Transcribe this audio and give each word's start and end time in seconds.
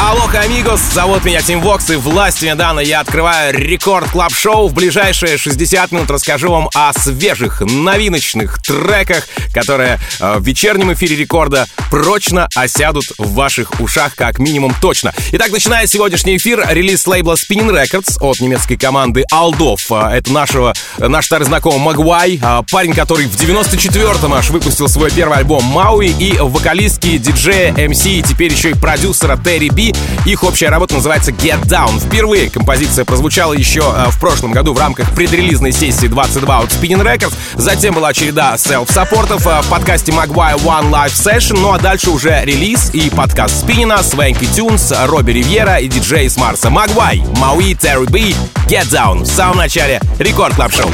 Алло, 0.00 0.30
амигос, 0.32 0.80
зовут 0.94 1.24
меня 1.24 1.42
Team 1.42 1.60
Vox, 1.60 1.90
и 1.90 1.96
власть 1.96 2.40
мне 2.40 2.54
дана. 2.54 2.78
Я 2.78 3.00
открываю 3.00 3.52
Record 3.52 4.08
Club 4.08 4.32
Show 4.32 4.68
В 4.68 4.72
ближайшие 4.72 5.36
60 5.36 5.90
минут 5.90 6.08
расскажу 6.08 6.52
вам 6.52 6.70
о 6.72 6.92
свежих, 6.92 7.62
новиночных 7.62 8.62
треках, 8.62 9.26
которые 9.52 9.98
э, 10.20 10.36
в 10.38 10.46
вечернем 10.46 10.92
эфире 10.92 11.16
Рекорда 11.16 11.66
прочно 11.90 12.48
осядут 12.54 13.06
в 13.18 13.34
ваших 13.34 13.80
ушах, 13.80 14.14
как 14.14 14.38
минимум 14.38 14.72
точно. 14.80 15.12
Итак, 15.32 15.50
начиная 15.50 15.88
сегодняшний 15.88 16.36
эфир, 16.36 16.64
релиз 16.70 17.04
лейбла 17.08 17.34
Spinnin' 17.34 17.72
Records 17.72 18.18
от 18.20 18.38
немецкой 18.38 18.76
команды 18.76 19.24
Алдов. 19.32 19.90
Э, 19.90 20.10
это 20.12 20.32
нашего, 20.32 20.74
наш 20.98 21.26
старый 21.26 21.48
знакомый 21.48 21.80
Moguai, 21.80 22.38
э, 22.40 22.62
парень, 22.70 22.92
который 22.92 23.26
в 23.26 23.34
94-м 23.34 24.32
аж 24.32 24.50
выпустил 24.50 24.88
свой 24.88 25.10
первый 25.10 25.38
альбом 25.38 25.64
Мауи, 25.64 26.06
и 26.06 26.38
вокалистки, 26.38 27.18
диджея, 27.18 27.72
МС, 27.88 28.06
и 28.06 28.22
теперь 28.22 28.52
еще 28.52 28.70
и 28.70 28.74
продюсера 28.74 29.36
Terri 29.36 29.70
B 29.70 29.87
их 30.24 30.42
общая 30.42 30.68
работа 30.68 30.94
называется 30.94 31.30
Get 31.30 31.62
Down. 31.66 32.00
Впервые 32.00 32.50
композиция 32.50 33.04
прозвучала 33.04 33.52
еще 33.52 33.80
э, 33.80 34.10
в 34.10 34.18
прошлом 34.20 34.52
году 34.52 34.74
в 34.74 34.78
рамках 34.78 35.10
предрелизной 35.12 35.72
сессии 35.72 36.06
22 36.06 36.58
от 36.58 36.70
Spinnin' 36.70 37.02
Records. 37.02 37.34
Затем 37.56 37.94
была 37.94 38.12
череда 38.12 38.56
self-support 38.56 39.33
ов 39.33 39.46
э, 39.46 39.62
в 39.62 39.68
подкасте 39.68 40.12
Moguai 40.12 40.62
One 40.62 40.90
Live 40.90 41.12
Session. 41.12 41.58
Ну 41.60 41.72
а 41.72 41.78
дальше 41.78 42.10
уже 42.10 42.42
релиз 42.44 42.90
и 42.92 43.10
подкаст 43.10 43.60
Spinnin' 43.60 43.94
а, 43.94 44.02
Swanky 44.02 44.46
Tunes, 44.46 44.92
Robbie 45.06 45.32
Rivera 45.32 45.76
и 45.76 45.88
DJs 45.88 46.26
From 46.26 46.36
Mars. 46.36 46.70
Moguai, 46.70 47.22
Мауи, 47.36 47.74
Terri 47.74 48.06
B, 48.10 48.36
Get 48.66 48.88
Down. 48.90 49.22
В 49.22 49.26
самом 49.26 49.58
начале 49.58 50.00
Record 50.18 50.54
Club 50.54 50.72
Show. 50.72 50.90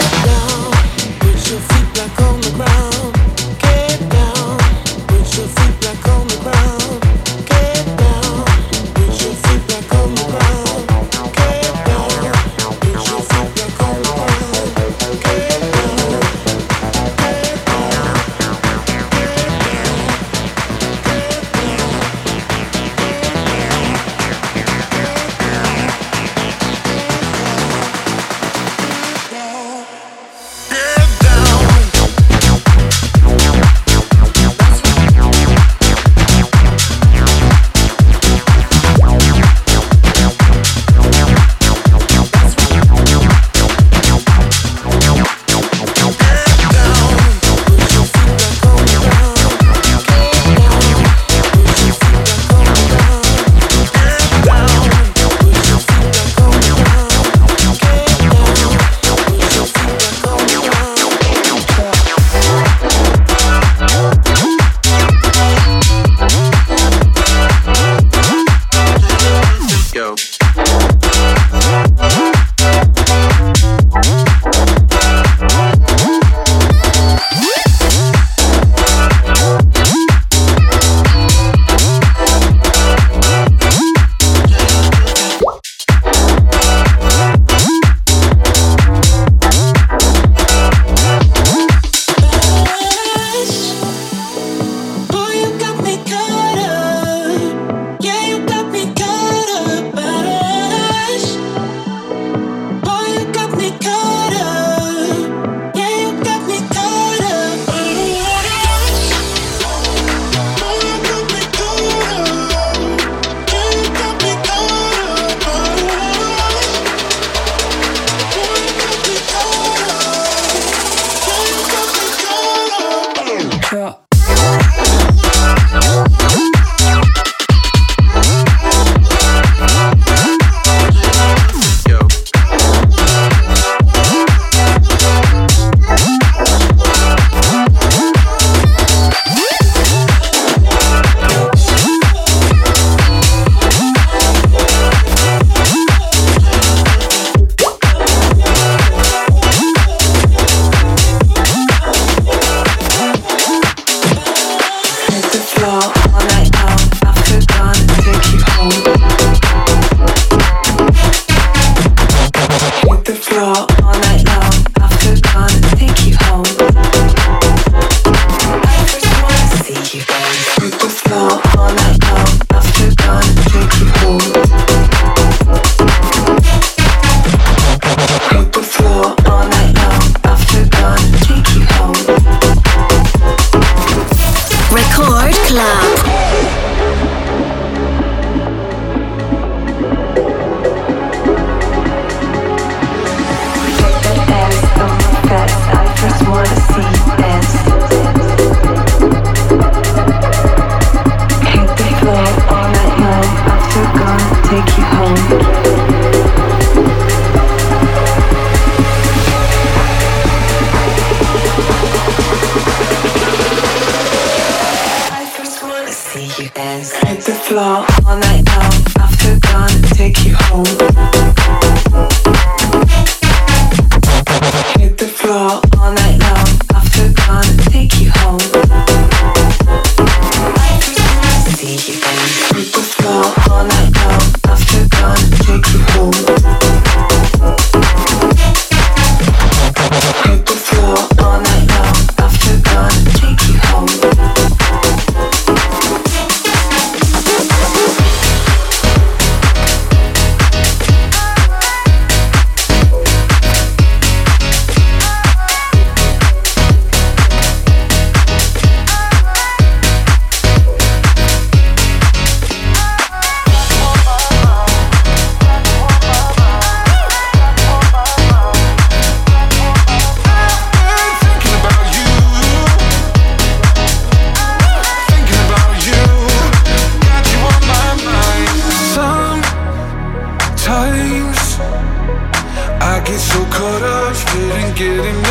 getting 284.77 285.26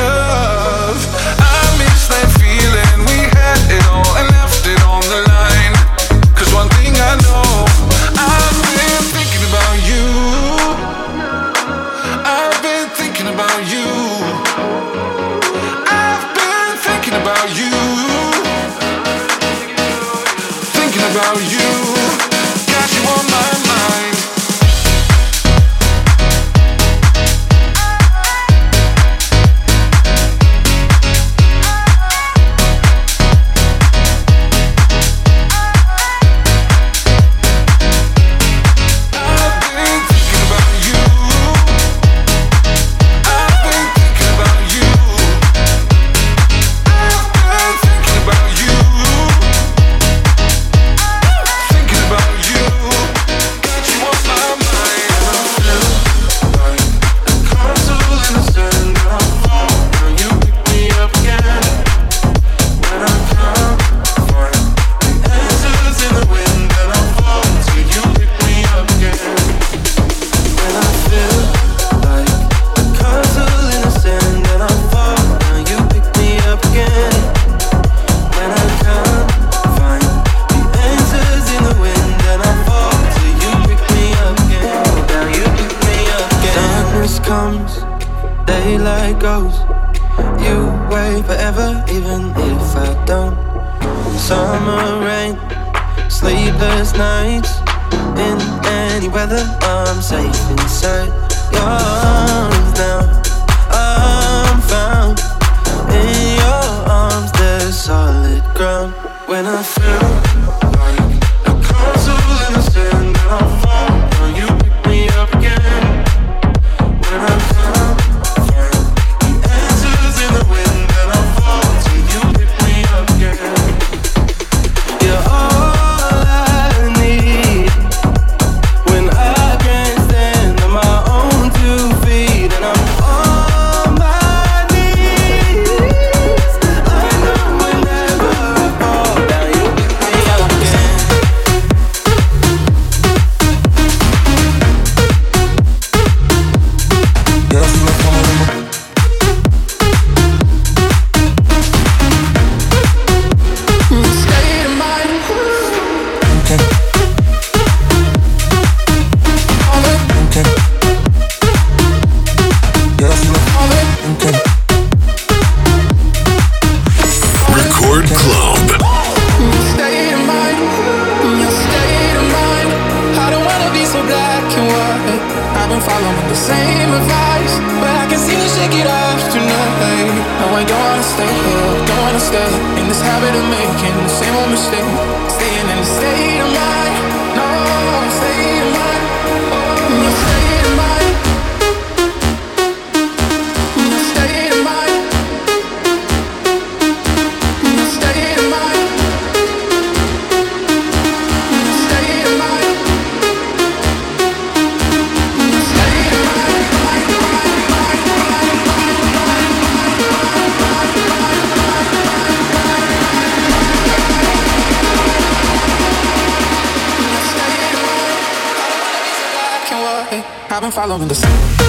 I've 220.48 220.62
been 220.62 220.70
following 220.70 221.08
the 221.08 221.14
same. 221.14 221.65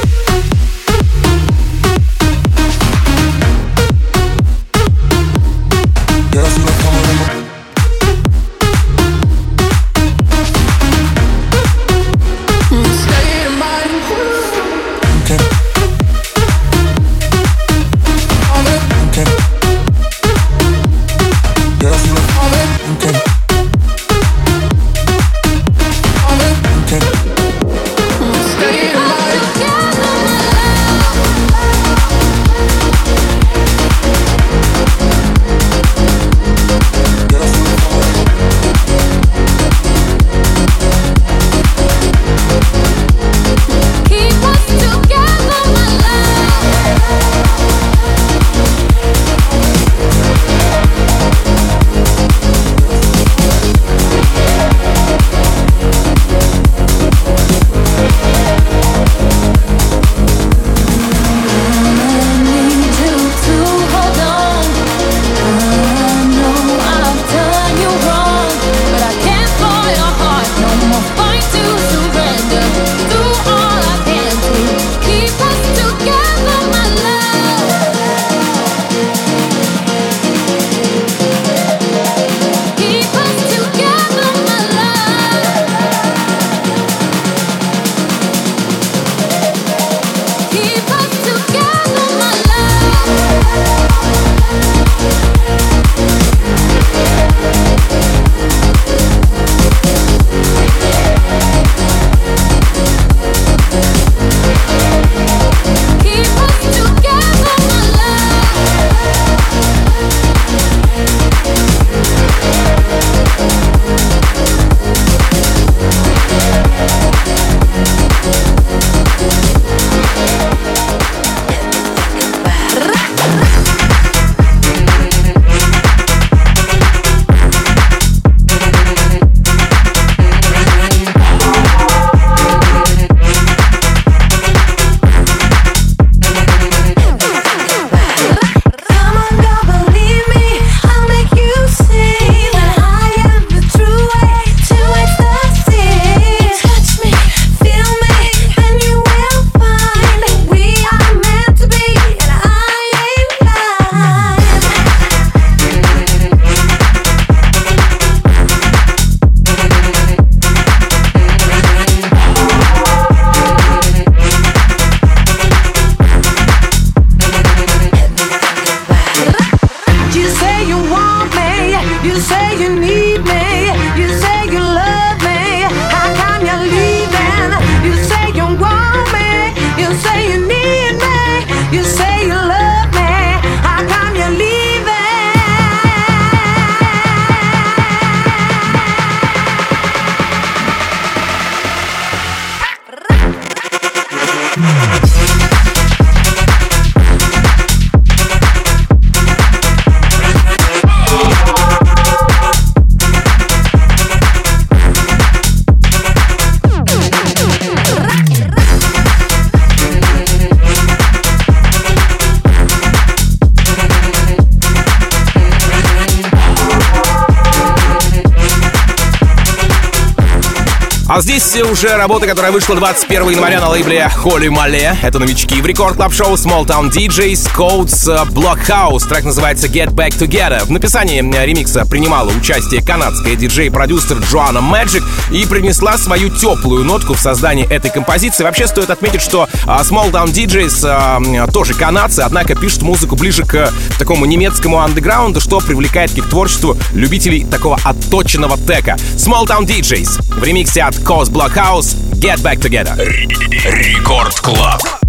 А 221.10 221.22
здесь 221.22 221.56
уже 221.56 221.96
работа, 221.96 222.28
которая 222.28 222.52
вышла 222.52 222.76
21 222.76 223.30
января 223.30 223.62
на 223.62 223.70
лейбле 223.70 224.12
Holy 224.22 224.50
Malé. 224.50 224.94
Это 225.02 225.20
новички 225.20 225.62
в 225.62 225.66
Record 225.66 225.96
Club 225.96 226.14
Show 226.14 226.34
Small 226.34 226.66
Town 226.66 226.92
DJs, 226.92 227.50
Codes, 227.56 228.12
э, 228.12 228.30
Blockhouse. 228.30 229.08
Трек 229.08 229.24
называется 229.24 229.68
Get 229.68 229.92
Back 229.92 230.18
Together. 230.18 230.66
В 230.66 230.70
написании 230.70 231.24
э, 231.24 231.46
ремикса 231.46 231.86
принимала 231.86 232.30
участие 232.30 232.84
канадская 232.84 233.36
диджей-продюсер 233.36 234.18
Joanna 234.18 234.60
Magik 234.60 235.02
и 235.32 235.46
принесла 235.46 235.98
свою 235.98 236.30
теплую 236.30 236.84
нотку 236.84 237.14
в 237.14 237.20
создании 237.22 237.66
этой 237.72 237.90
композиции. 237.90 238.44
Вообще 238.44 238.68
стоит 238.68 238.90
отметить, 238.90 239.22
что 239.22 239.48
а, 239.66 239.84
Small 239.84 240.12
Town 240.12 240.26
DJs 240.26 241.52
тоже 241.54 241.74
канадцы, 241.74 242.20
однако 242.20 242.54
пишут 242.54 242.82
музыку 242.82 243.16
ближе 243.16 243.46
к 243.46 243.72
такому 243.98 244.26
немецкому 244.26 244.82
андеграунду, 244.82 245.40
что 245.40 245.62
привлекает 245.62 246.12
к 246.12 246.18
их 246.18 246.30
творчеству 246.30 246.78
любителей 246.94 247.46
такого 247.46 247.80
отточенного 247.86 248.58
тека. 248.58 248.98
Small 249.16 249.46
Town 249.46 249.66
DJs 249.66 250.38
в 250.38 250.44
ремиксе 250.44 250.84
от 250.84 250.97
Cause 251.05 251.29
Blockhouse 251.29 252.19
Get 252.19 252.43
Back 252.43 252.59
Together. 252.59 252.97
Рекорд 252.97 254.41
Клаб. 254.41 255.06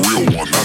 Real 0.00 0.26
one, 0.36 0.63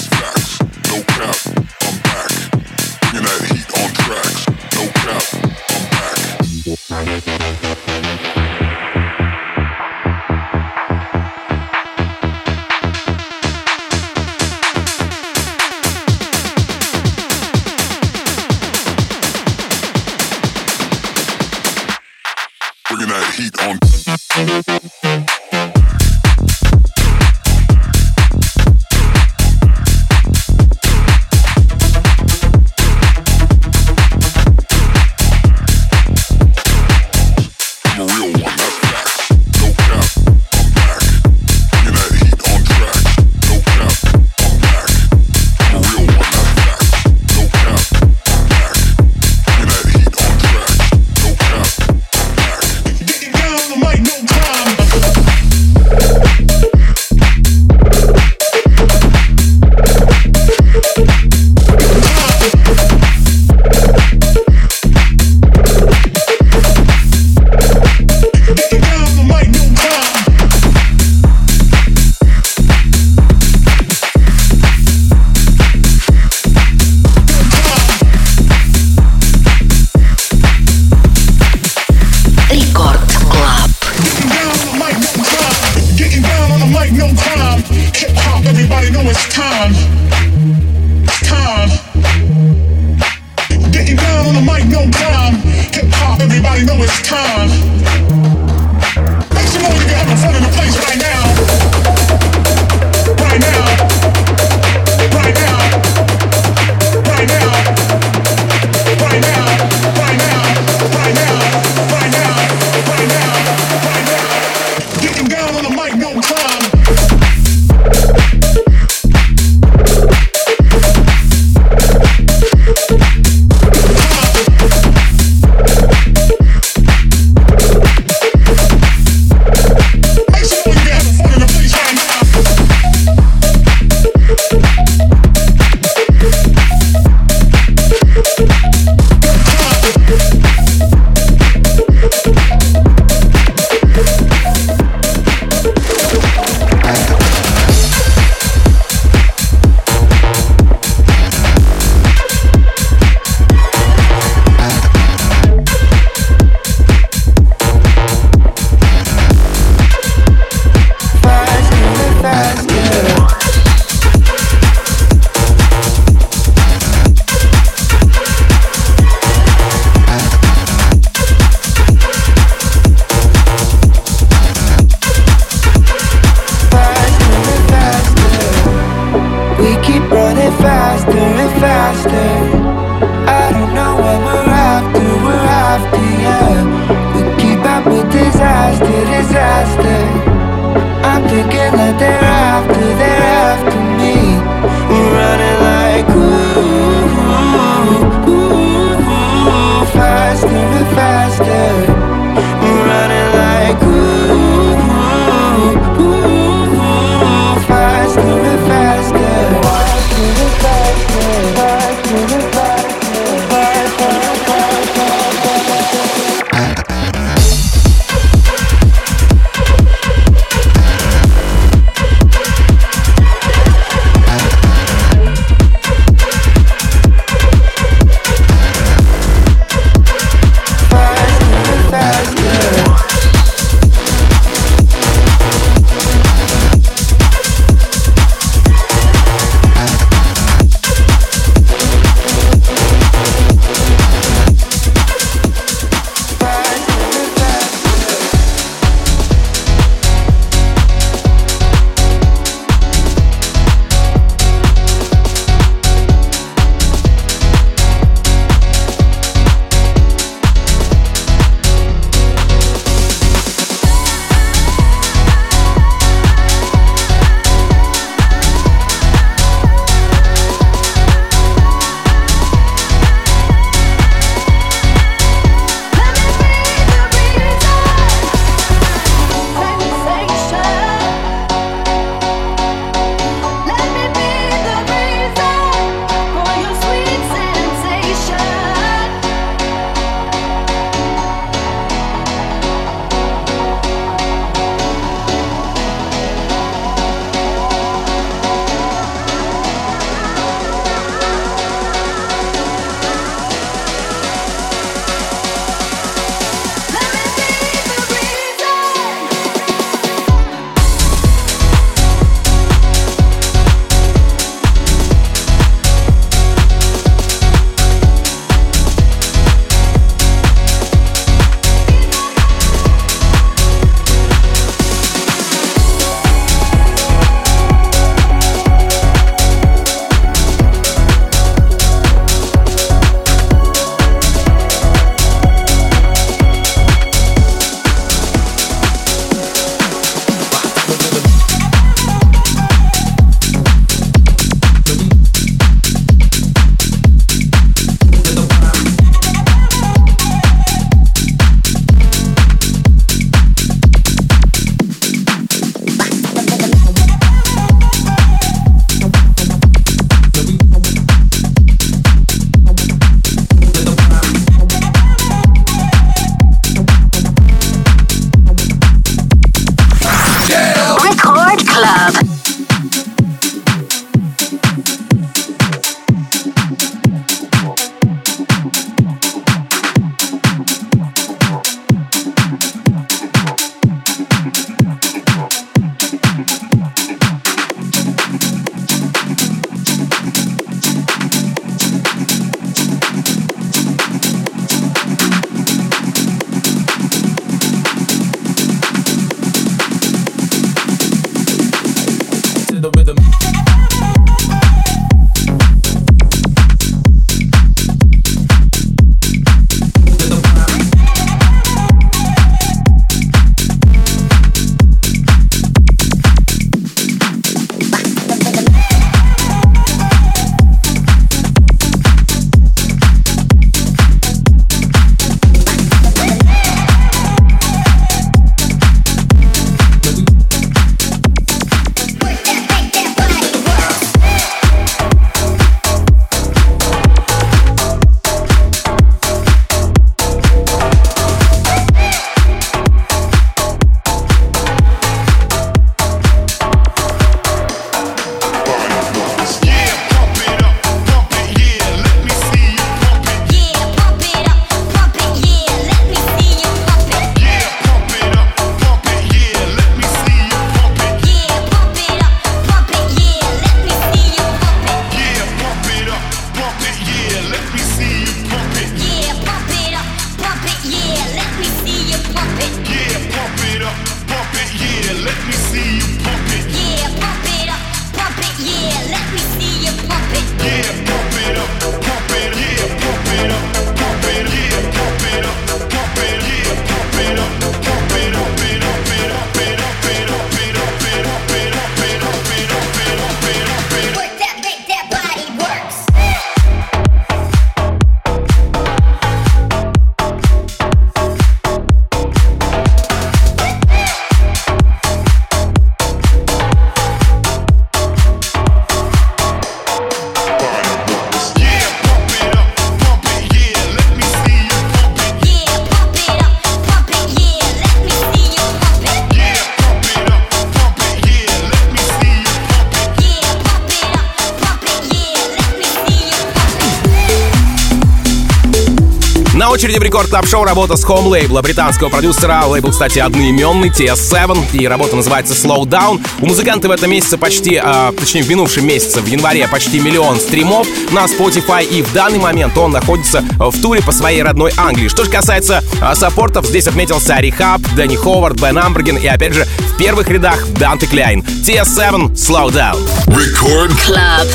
очереди 529.80 529.98
в 529.98 530.04
рекорд 530.04 530.30
клаб 530.30 530.46
шоу 530.46 530.66
работа 530.66 530.98
с 530.98 531.06
Home 531.06 531.30
лейбла 531.30 531.62
британского 531.62 532.10
продюсера. 532.10 532.66
Лейбл, 532.66 532.92
кстати, 532.92 533.20
одноименный, 533.20 533.88
TS7, 533.88 534.74
и 534.74 534.86
работа 534.86 535.16
называется 535.16 535.54
Slow 535.54 535.86
Down. 535.86 536.20
У 536.42 536.48
музыканта 536.48 536.90
в 536.90 536.92
этом 536.92 537.10
месяце 537.10 537.38
почти, 537.38 537.80
а, 537.82 538.12
точнее, 538.12 538.44
в 538.44 538.50
минувшем 538.50 538.86
месяце, 538.86 539.22
в 539.22 539.26
январе, 539.26 539.70
почти 539.70 540.02
миллион 540.02 540.38
стримов 540.38 540.86
на 541.12 541.24
Spotify, 541.28 541.86
и 541.86 542.02
в 542.02 542.12
данный 542.12 542.40
момент 542.40 542.78
он 542.78 542.92
находится 542.92 543.42
в 543.58 543.82
туре 543.82 544.02
по 544.02 544.12
своей 544.12 544.44
родной 544.44 544.74
Англии. 544.76 545.08
Что 545.08 545.24
же 545.24 545.32
касается 545.32 545.82
а, 546.02 546.14
саппортов, 546.14 546.66
здесь 546.66 546.88
отметился 546.88 547.40
Рихаб, 547.40 547.80
Дэнни 547.96 548.18
Ховард, 548.18 548.60
Бен 548.60 548.78
Амберген 548.78 549.16
и, 549.16 549.28
опять 549.28 549.54
же, 549.54 549.66
в 549.94 549.98
первых 549.98 550.28
рядах 550.28 550.68
Данте 550.72 551.08
Кляйн. 551.08 551.40
TS7, 551.40 552.34
Slow 552.34 552.70
Down. 552.70 553.00
Record 553.28 553.94
Club. 554.06 554.46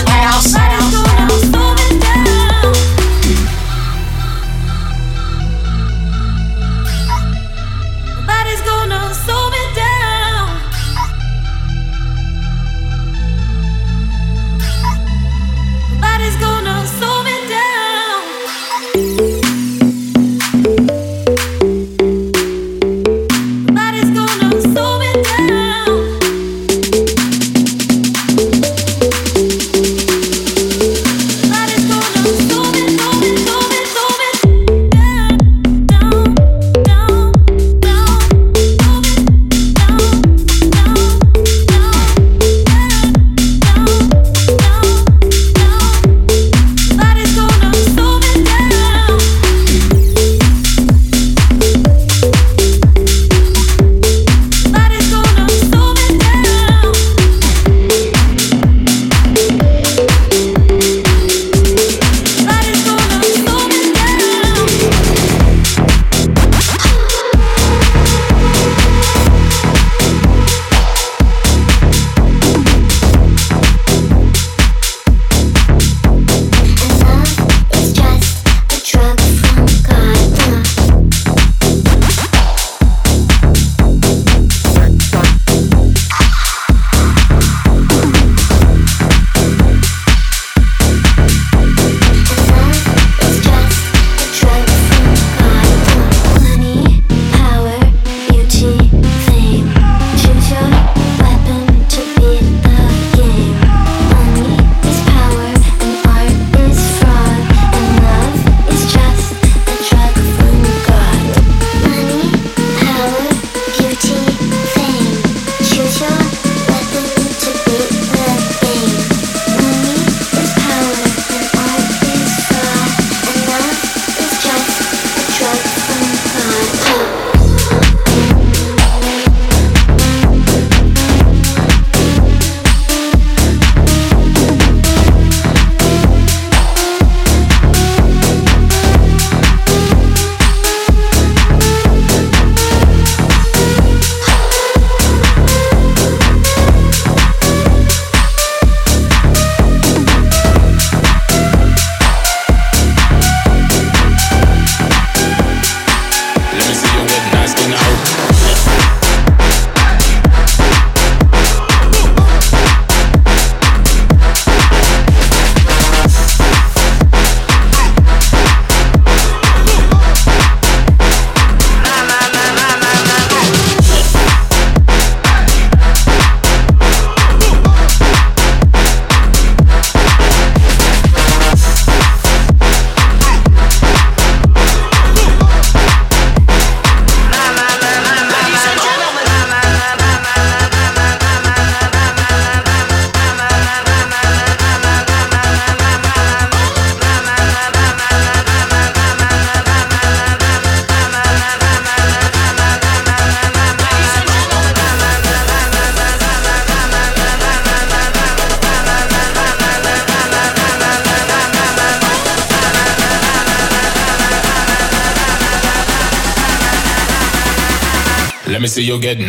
Nobody's 1.25 1.64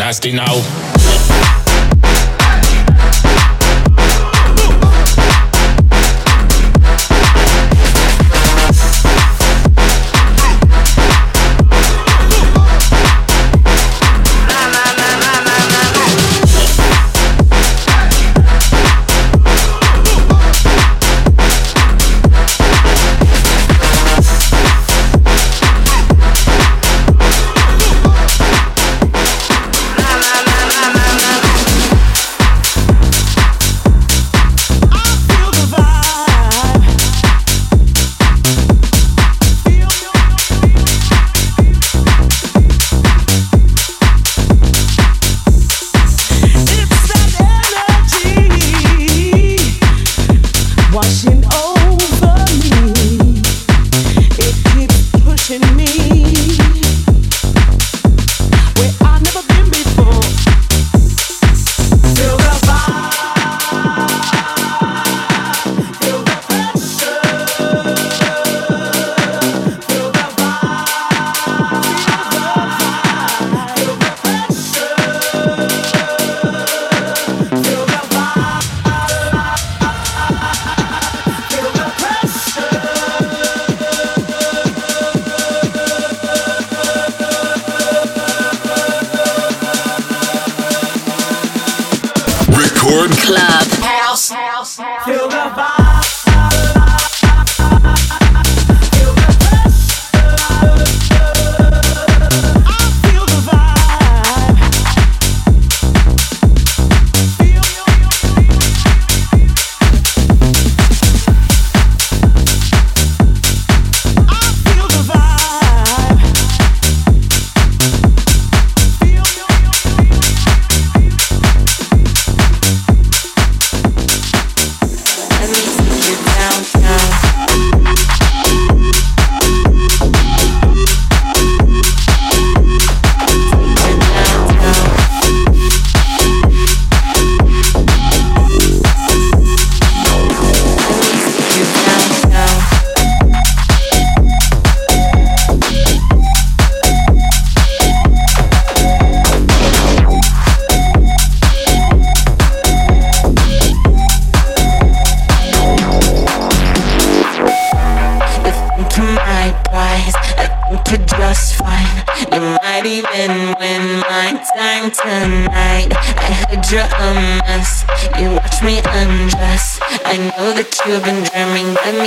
nasty 0.06 0.32
now. 0.32 0.75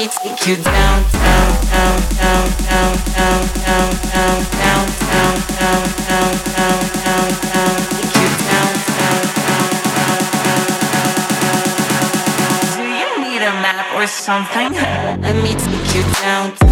take 0.08 0.46
you 0.46 0.56
down, 0.56 1.02
down, 1.12 1.52
down, 1.68 2.00
down, 2.16 2.48
down, 2.64 2.96
down, 3.12 3.44
down, 3.60 3.88
down, 4.08 4.40
down, 4.40 4.40
down, 4.58 4.86
down, 5.08 5.36
down, 5.58 6.32
down, 6.56 6.80
down, 7.04 7.28
down, 7.52 7.76
take 7.92 8.14
you 8.16 8.28
down, 8.48 8.72
down, 8.98 9.22
down, 9.36 9.68
down, 9.96 10.20
down, 10.40 11.04
down, 11.38 12.06
down. 12.38 12.56
Do 12.76 12.82
you 13.00 13.08
need 13.20 13.42
a 13.42 13.52
map 13.60 13.86
or 13.94 14.06
something? 14.06 14.72
Let 14.72 15.36
me 15.36 15.54
take 15.54 15.94
you 15.94 16.02
down. 16.22 16.67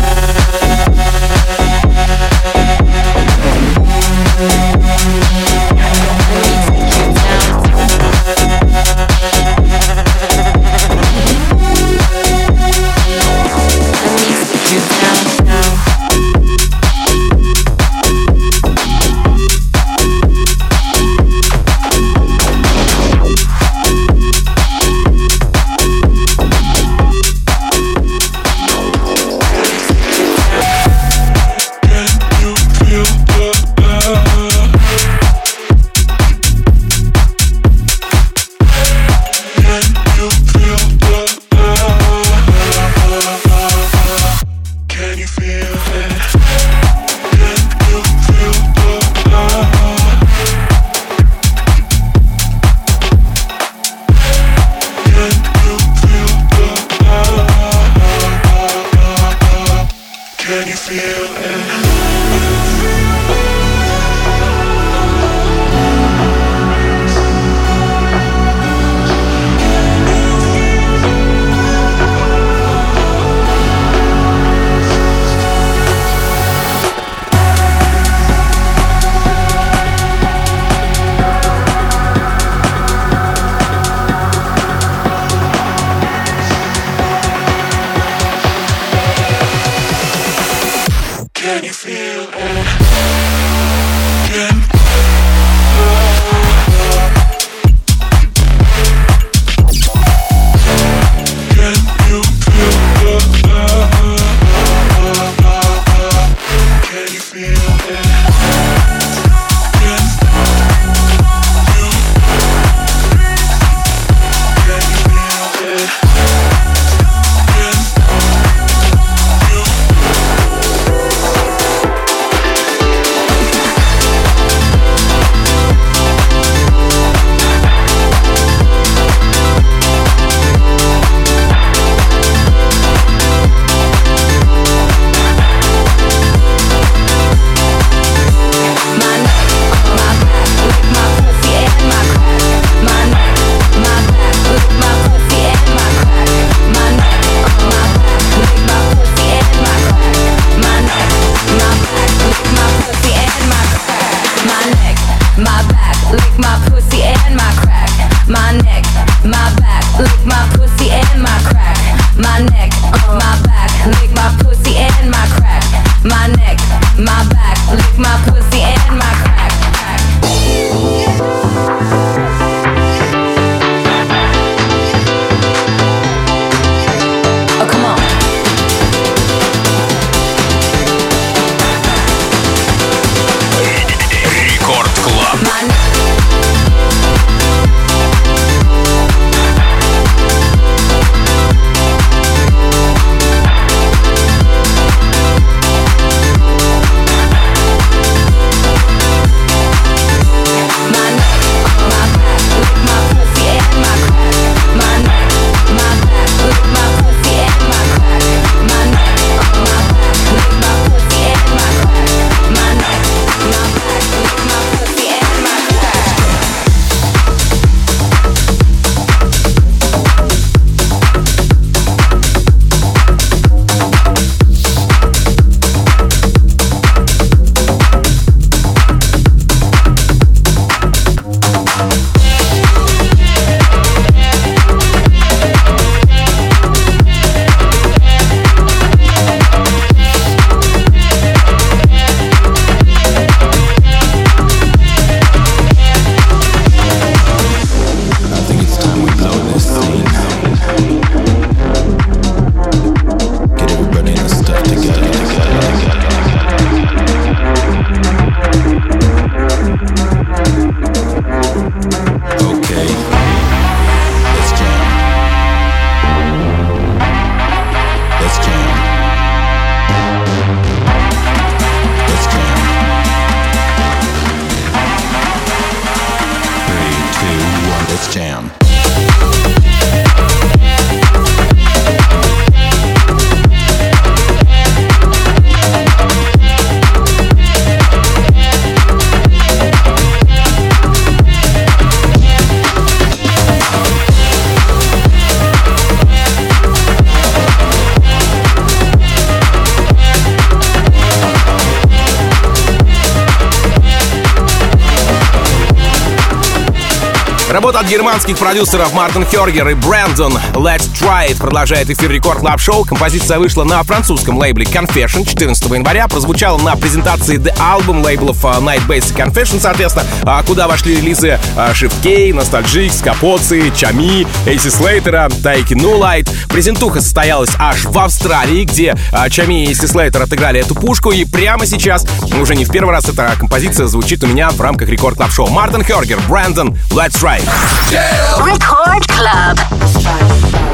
Работа 307.57 307.81
от 307.81 307.87
германских 307.87 308.37
продюсеров 308.37 308.93
Мартин 308.93 309.25
Хергер 309.25 309.67
и 309.69 309.73
Брэндон 309.73 310.35
«Let's 310.53 310.91
Try 310.93 311.31
It» 311.31 311.39
продолжает 311.39 311.89
эфир 311.89 312.11
Рекорд 312.11 312.43
Лап 312.43 312.61
Шоу. 312.61 312.85
Композиция 312.85 313.39
вышла 313.39 313.65
на 313.65 313.83
французском 313.83 314.37
лейбле 314.37 314.67
Confession 314.67 315.27
14 315.27 315.65
января, 315.71 316.07
прозвучала 316.07 316.59
на 316.59 316.77
презентации 316.77 317.39
The 317.39 317.57
Album 317.57 318.05
лейблов 318.05 318.45
э, 318.45 318.49
Night 318.59 318.87
Base 318.87 319.11
и 319.11 319.19
Confession, 319.19 319.59
соответственно, 319.59 320.05
а 320.25 320.43
куда 320.43 320.69
вошли 320.69 320.97
релизы 320.97 321.41
Shift 321.57 321.95
K, 322.03 322.29
Nostalgic, 322.39 322.93
Скопоцы, 322.93 323.73
Чами, 323.75 324.27
Эйси 324.47 324.69
Слейтера, 324.69 325.31
Тайки 325.43 325.73
Light. 325.73 326.29
Презентуха 326.51 327.01
состоялась 327.01 327.53
аж 327.59 327.87
в 327.87 327.99
Австралии, 327.99 328.65
где 328.65 328.99
а, 329.13 329.31
Чами 329.31 329.65
и 329.65 329.69
Эйси 329.69 329.87
Слейтер 329.87 330.21
отыграли 330.21 330.61
эту 330.61 330.75
пушку, 330.75 331.11
и 331.11 331.25
прямо 331.25 331.65
сейчас, 331.65 332.05
уже 332.39 332.55
не 332.55 332.67
в 332.67 332.71
первый 332.71 332.91
раз 332.91 333.09
эта 333.09 333.35
композиция 333.39 333.87
звучит 333.87 334.23
у 334.25 334.27
меня 334.27 334.51
в 334.51 334.61
рамках 334.61 334.91
Рекорд 334.91 335.17
Клаб 335.17 335.33
Шоу. 335.33 335.49
Мартин 335.49 335.83
Хергер, 335.83 336.21
Брэндон, 336.29 336.77
Let's 336.91 337.15
Try 337.15 337.46
Record 337.47 339.07
Club. 339.09 340.66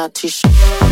not 0.00 0.14
too 0.14 0.28
sure. 0.28 0.89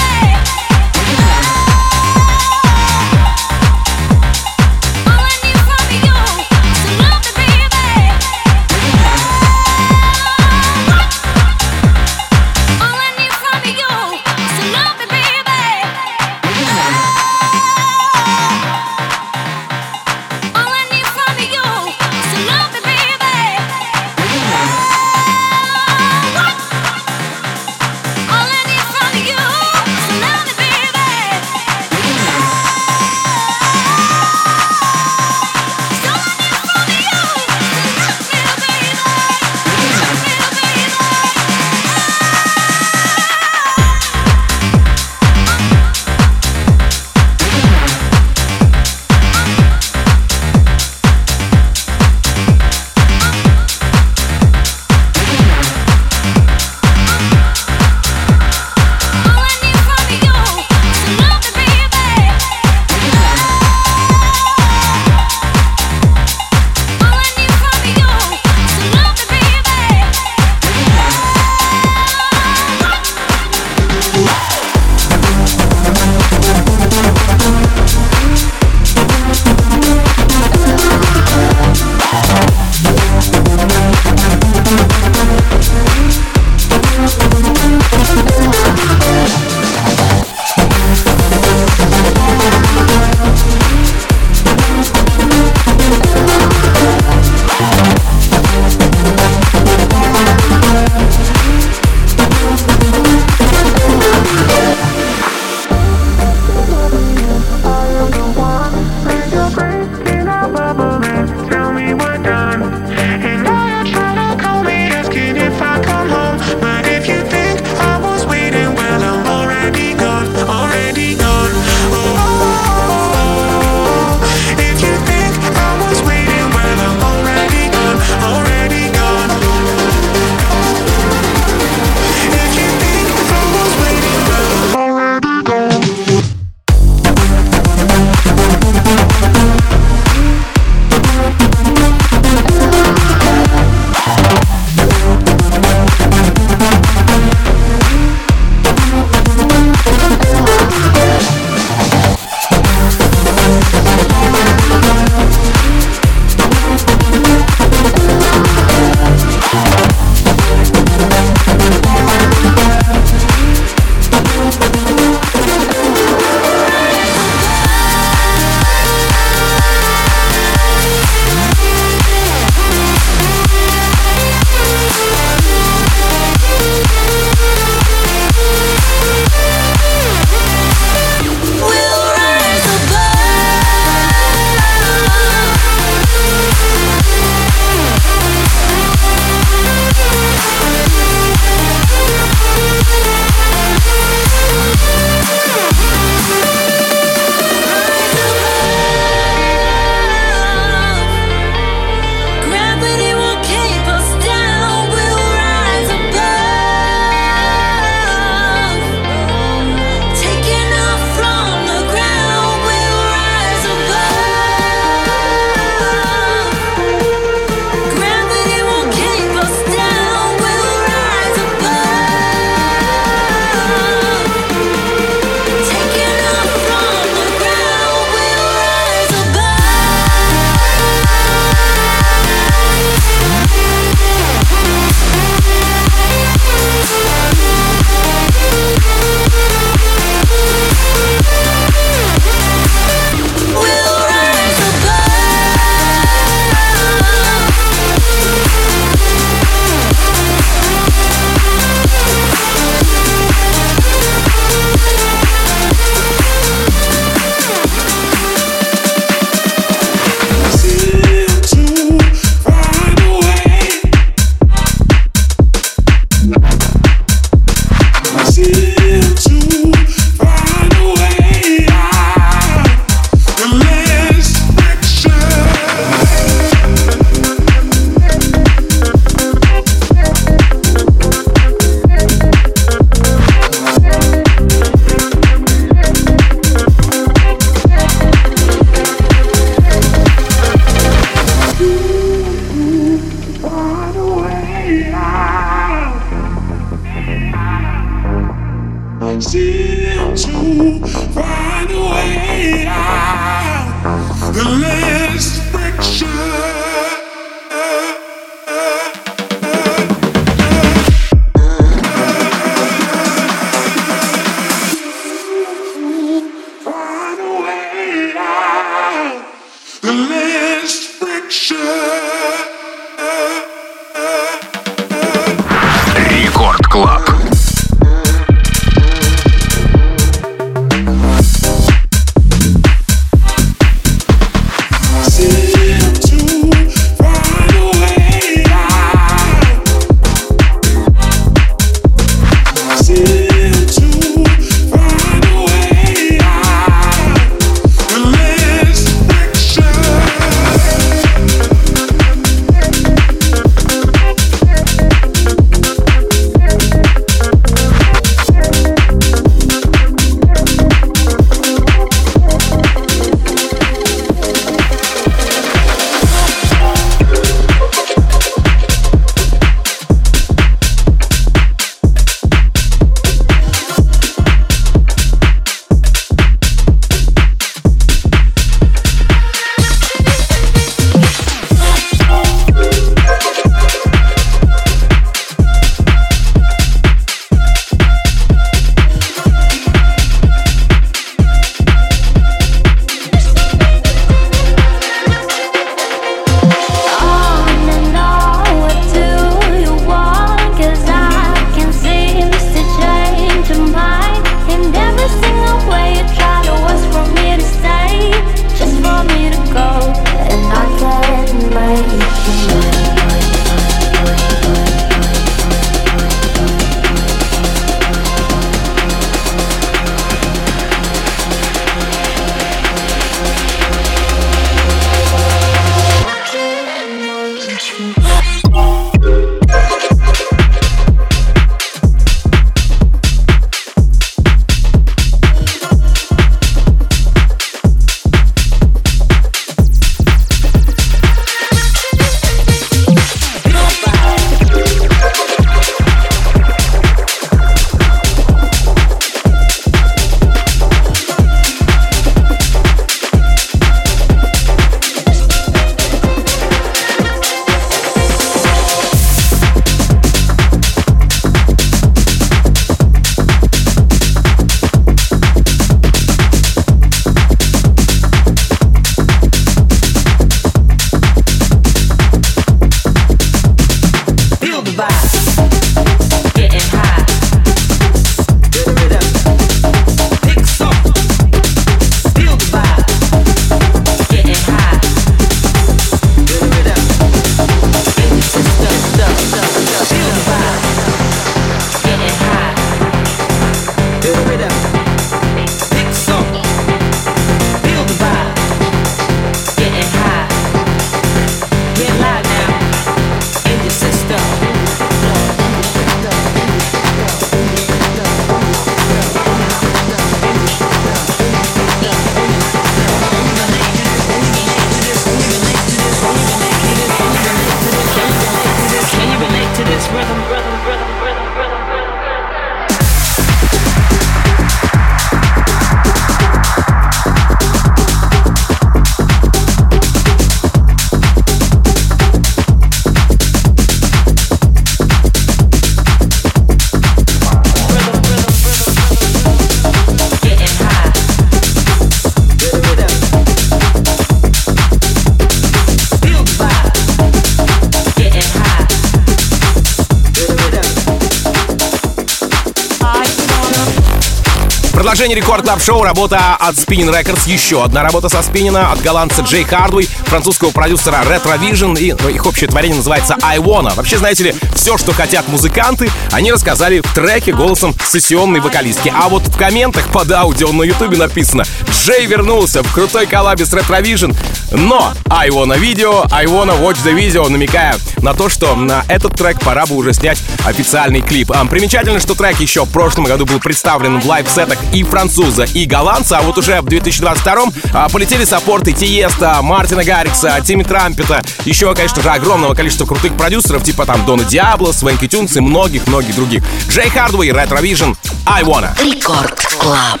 Продолжение 555.12 555.26
рекорд 555.26 555.44
клаб 555.44 555.62
шоу 555.62 555.82
работа 555.82 556.36
от 556.38 556.54
Spinning 556.54 556.90
Records. 556.90 557.28
Еще 557.28 557.62
одна 557.62 557.82
работа 557.82 558.08
со 558.08 558.22
Спиннина 558.22 558.72
от 558.72 558.80
голландца 558.80 559.20
Джей 559.20 559.44
Хардвей, 559.44 559.86
французского 560.06 560.52
продюсера 560.52 561.02
Retro 561.02 561.38
Vision. 561.38 561.78
И 561.78 561.92
ну, 561.92 562.08
их 562.08 562.24
общее 562.24 562.48
творение 562.48 562.76
называется 562.76 563.16
I 563.22 563.38
Wanna. 563.38 563.74
Вообще, 563.74 563.98
знаете 563.98 564.24
ли, 564.24 564.34
все, 564.54 564.78
что 564.78 564.92
хотят 564.92 565.28
музыканты, 565.28 565.90
они 566.12 566.32
рассказали 566.32 566.80
в 566.80 566.94
треке 566.94 567.32
голосом 567.32 567.74
сессионной 567.84 568.40
вокалистки. 568.40 568.90
А 568.94 569.10
вот 569.10 569.26
в 569.26 569.36
комментах 569.36 569.88
под 569.88 570.10
аудио 570.12 570.50
на 570.52 570.62
ютубе 570.62 570.96
написано 570.96 571.44
Джей 571.70 572.06
вернулся 572.06 572.62
в 572.62 572.72
крутой 572.72 573.06
коллабе 573.06 573.44
с 573.44 573.52
Retro 573.52 573.82
Vision. 573.82 574.16
Но 574.52 574.92
I 575.08 575.30
Wanna 575.30 575.58
видео, 575.58 576.04
I 576.10 576.26
Wanna 576.26 576.60
watch 576.60 576.82
the 576.84 576.94
video, 576.94 577.28
намекая 577.28 577.76
на 578.02 578.14
то, 578.14 578.28
что 578.28 578.54
на 578.54 578.84
этот 578.88 579.16
трек 579.16 579.40
пора 579.40 579.66
бы 579.66 579.76
уже 579.76 579.92
снять 579.92 580.18
официальный 580.44 581.00
клип. 581.00 581.32
Примечательно, 581.50 582.00
что 582.00 582.14
трек 582.14 582.40
еще 582.40 582.64
в 582.64 582.70
прошлом 582.70 583.04
году 583.04 583.24
был 583.24 583.38
представлен 583.38 584.00
в 584.00 584.06
лайв-сетах 584.06 584.58
и 584.72 584.82
француза, 584.82 585.44
и 585.44 585.64
голландца, 585.64 586.18
а 586.18 586.22
вот 586.22 586.36
уже 586.38 586.60
в 586.60 586.66
2022 586.66 587.44
а, 587.72 587.88
полетели 587.88 588.24
саппорты 588.24 588.72
Тиеста, 588.72 589.40
Мартина 589.42 589.84
Гаррикса, 589.84 590.40
Тимми 590.44 590.64
Трампета, 590.64 591.22
еще, 591.44 591.74
конечно 591.74 592.02
же, 592.02 592.10
огромного 592.10 592.54
количества 592.54 592.86
крутых 592.86 593.16
продюсеров, 593.16 593.62
типа 593.62 593.86
там 593.86 594.04
Дона 594.04 594.24
Диабло, 594.24 594.72
Swanky 594.72 595.08
Tunes 595.08 595.36
и 595.36 595.40
многих-многих 595.40 596.14
других. 596.14 596.42
Jay 596.68 596.90
Hardway, 596.90 597.30
Retro 597.30 597.62
Vision, 597.62 597.96
I 598.26 598.42
Wanna. 598.42 598.70
Record 598.84 599.40
Club. 599.58 600.00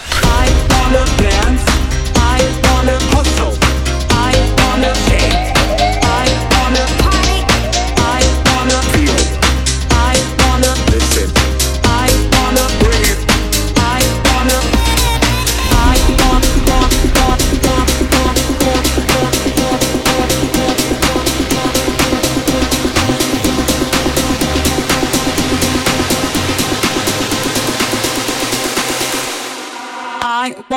Wanna, 0.92 1.61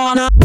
marijuana. 0.06 0.45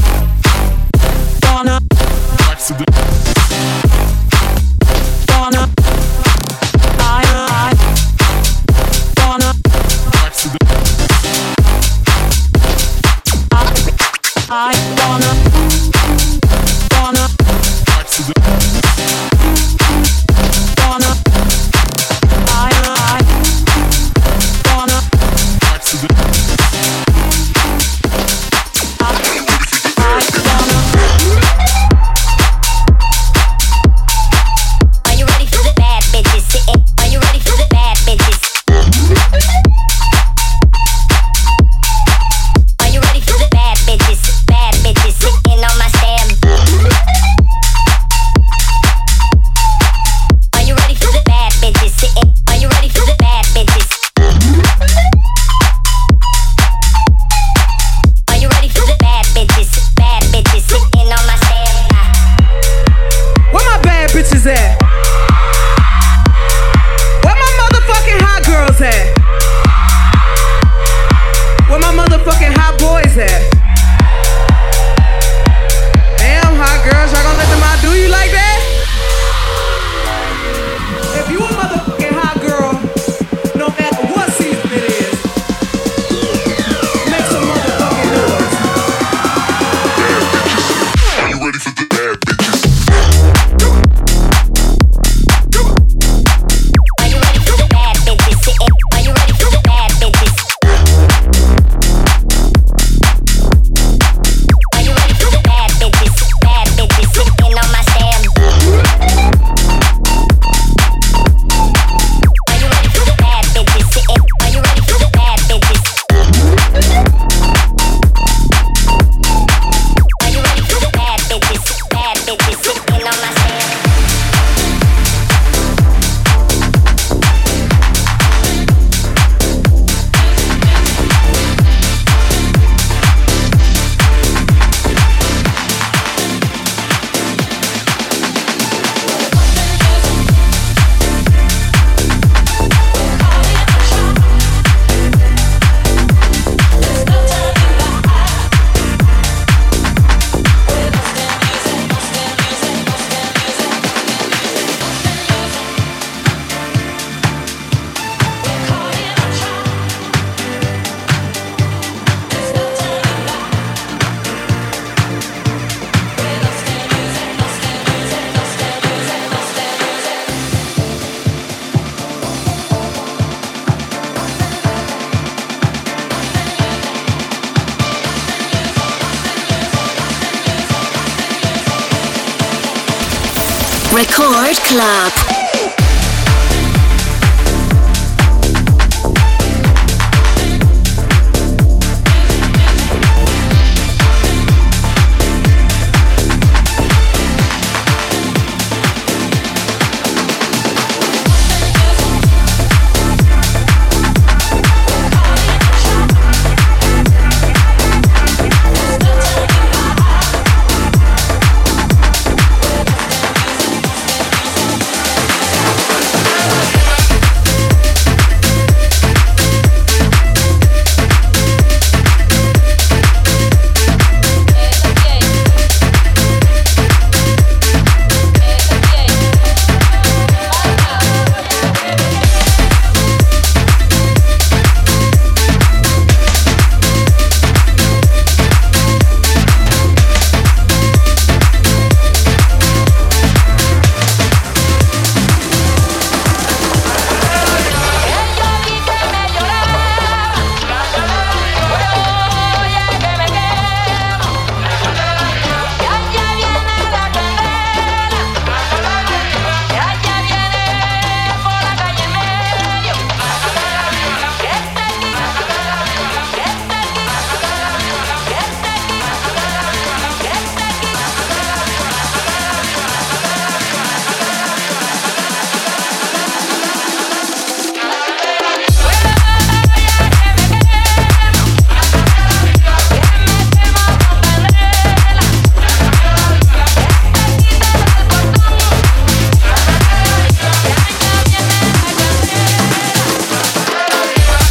Record 184.00 184.56
Club. 184.64 185.39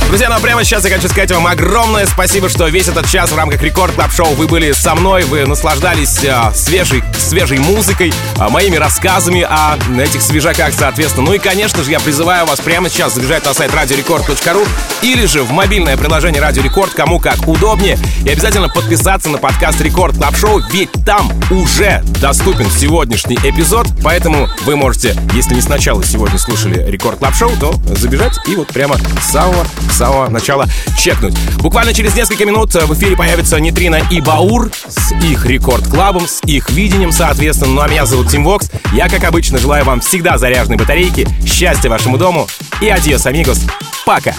Друзья, 0.09 0.27
ну 0.27 0.37
а 0.37 0.39
прямо 0.39 0.63
сейчас 0.63 0.83
я 0.85 0.95
хочу 0.95 1.07
сказать 1.07 1.31
вам 1.31 1.45
огромное 1.45 2.07
спасибо, 2.07 2.49
что 2.49 2.67
весь 2.67 2.87
этот 2.87 3.07
час 3.07 3.31
в 3.31 3.37
рамках 3.37 3.61
Record 3.61 3.93
Club 3.93 4.11
Show 4.11 4.33
вы 4.33 4.47
были 4.47 4.71
со 4.71 4.95
мной, 4.95 5.23
вы 5.23 5.45
наслаждались 5.45 6.25
а, 6.25 6.51
свежей, 6.51 7.03
свежей 7.15 7.59
музыкой, 7.59 8.11
а, 8.39 8.49
моими 8.49 8.75
рассказами 8.77 9.45
о 9.47 9.77
этих 10.01 10.23
свежаках, 10.23 10.73
соответственно. 10.75 11.27
Ну 11.27 11.33
и, 11.35 11.37
конечно 11.37 11.83
же, 11.83 11.91
я 11.91 11.99
призываю 11.99 12.47
вас 12.47 12.59
прямо 12.59 12.89
сейчас 12.89 13.13
забежать 13.13 13.45
на 13.45 13.53
сайт 13.53 13.71
радиорекорд.ру 13.71 14.65
или 15.03 15.27
же 15.27 15.43
в 15.43 15.51
мобильное 15.51 15.95
приложение 15.95 16.41
Радио 16.41 16.63
Рекорд, 16.63 16.91
кому 16.95 17.19
как 17.19 17.47
удобнее, 17.47 17.99
и 18.25 18.29
обязательно 18.29 18.67
подписаться 18.67 19.29
на 19.29 19.37
подкаст 19.37 19.79
Record 19.79 20.17
Club 20.17 20.35
Show, 20.35 20.59
ведь 20.71 20.89
там 21.05 21.31
уже 21.51 22.01
доступен 22.19 22.69
сегодняшний 22.71 23.35
эпизод, 23.35 23.85
поэтому 24.03 24.49
вы 24.65 24.75
можете, 24.75 25.15
если 25.35 25.53
не 25.53 25.61
сначала 25.61 26.03
сегодня 26.03 26.39
слушали 26.39 26.83
Record 26.89 27.19
Club 27.19 27.35
Show, 27.35 27.51
то 27.59 27.73
забежать 27.95 28.39
и 28.47 28.55
вот 28.55 28.69
прямо 28.69 28.97
с 29.21 29.31
самого, 29.31 29.67
с 29.91 29.99
самого 30.09 30.29
начала 30.29 30.65
чекнуть. 30.97 31.37
Буквально 31.57 31.93
через 31.93 32.15
несколько 32.15 32.45
минут 32.45 32.73
в 32.73 32.93
эфире 32.93 33.15
появятся 33.15 33.59
Нитрина 33.59 33.99
и 34.09 34.21
Баур 34.21 34.71
с 34.87 35.11
их 35.23 35.45
Record 35.45 35.87
Club'ом, 35.87 36.27
с 36.27 36.41
их 36.45 36.69
видением, 36.71 37.11
соответственно. 37.11 37.73
Ну 37.73 37.81
а 37.81 37.87
меня 37.87 38.05
зовут 38.05 38.29
Тим 38.29 38.43
Вокс. 38.43 38.71
Я, 38.91 39.07
как 39.07 39.23
обычно, 39.23 39.59
желаю 39.59 39.85
вам 39.85 39.99
всегда 39.99 40.37
заряженной 40.37 40.77
батарейки, 40.77 41.27
счастья 41.45 41.89
вашему 41.89 42.17
дому 42.17 42.47
и 42.81 42.89
adiós, 42.89 43.25
amigos. 43.27 43.61
Пока! 44.05 44.33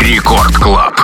Record 0.00 0.54
Club. 0.56 0.94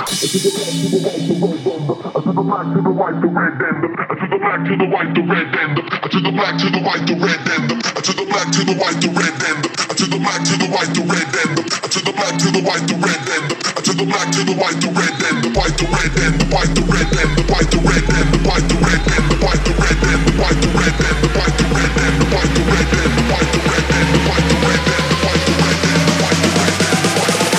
To 4.45 4.77
the 4.77 4.85
white, 4.85 5.09
the 5.17 5.25
red, 5.25 5.49
and 5.57 5.73
the 5.73 5.81
to 6.05 6.19
the 6.21 6.29
black, 6.29 6.53
to 6.61 6.69
the 6.69 6.77
white, 6.77 7.01
the 7.09 7.17
red, 7.17 7.41
and 7.49 7.65
the 7.65 7.75
to 7.97 8.13
the 8.13 8.25
black, 8.29 8.45
to 8.53 8.61
the 8.61 8.77
white, 8.77 9.01
the 9.01 9.09
red, 9.09 9.33
and 9.41 9.65
the 9.65 9.69
to 9.97 10.05
the 10.05 10.21
black, 10.21 10.45
to 10.45 10.53
the 10.53 10.69
white, 10.69 10.93
the 10.93 11.01
red, 11.01 11.25
and 11.33 11.57
the 11.57 11.63
to 11.89 11.99
the 12.05 12.13
black, 12.13 12.37
to 12.37 12.53
the 12.53 12.61
white, 12.61 12.85
the 12.85 12.93
red, 13.01 13.25
and 13.25 13.45
the 13.49 13.81
to 13.81 13.91
the 13.97 14.05
black, 14.05 14.29
to 14.29 14.45
the 14.45 14.53
white, 14.53 14.77
the 14.77 14.89
red, 14.93 15.17
and 15.25 15.41
the 15.41 15.49
the 15.49 15.49
black, 15.49 15.73
the 15.81 15.85
white, 15.89 16.05
the 16.05 16.21
red, 16.21 16.21
and 16.21 16.37
the 16.37 16.45
white, 16.45 16.77
the 16.77 16.85
red, 16.85 17.09
and 17.09 17.33
the 17.33 17.43
white, 17.49 17.69
the 17.73 17.81
red, 17.81 18.05
and 18.05 18.21
the 18.21 18.45
white, 18.45 18.69
the 18.69 18.69
red, 18.69 18.69
and 18.69 18.69
the 18.69 18.69
white, 18.69 18.69
the 18.69 18.77
red, 18.85 19.01
and 19.01 19.25
the 19.25 19.41
white, 19.41 19.65
the 19.65 19.73
red, 19.75 19.97
and 19.97 20.21
the 20.21 20.37
white, 20.37 20.53
the 20.53 20.69
red, 20.69 20.85
and 20.85 20.85
the 20.85 21.09
white, 21.09 21.49
the 21.55 21.65
red, 21.65 21.89
and 21.89 22.15
the 22.15 22.29
white, 22.29 22.53
the 22.53 22.53
red, 22.53 22.53
and 22.53 22.53
the 22.53 22.53
white, 22.53 22.53
the 22.53 22.65
red, 22.65 22.85
and 22.85 23.15
the 23.15 23.23
white, 23.25 23.33
the 23.35 23.51
red, 23.55 23.87
and 23.87 24.05
the 24.05 24.29
white, 24.35 24.45
the 24.45 24.69
red, 24.75 25.81
and 25.87 26.05
the 26.05 26.13
white, 26.15 26.29
the 26.31 26.53
red, 26.55 26.69
and 26.69 26.85
the 26.85 27.13
white, 27.15 27.33
the 27.33 27.49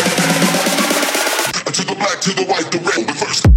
red, 1.56 1.74
to 1.74 1.82
the 1.82 1.94
black, 1.96 2.20
to 2.20 2.30
the 2.32 2.44
white, 2.44 2.70
the 2.70 3.55